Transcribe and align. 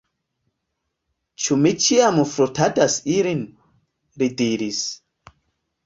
Ĉu 1.43 1.57
mi 1.65 1.73
ĉiam 1.85 2.19
frotadas 2.33 2.99
ilin? 3.19 3.47
li 4.19 4.35
diris. 4.43 4.85